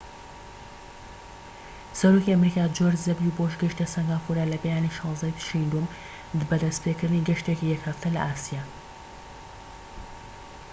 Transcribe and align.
سەرۆکی 1.99 2.33
ئەمریکا 2.33 2.65
جۆرج 2.77 2.99
دەبلیو 3.07 3.35
بۆش 3.37 3.53
گەیشتە 3.61 3.85
سەنگافورە 3.93 4.43
لە 4.51 4.57
بەیانی 4.63 4.95
16ی 4.97 5.35
تشرینی 5.37 5.69
دووەم 5.71 5.87
بە 6.49 6.55
دەستپێکردنی 6.63 7.25
گەشتێکی 7.27 7.71
یەک 7.73 7.81
هەفتە 7.89 8.09
لە 8.15 8.21
ئاسیا 8.27 8.63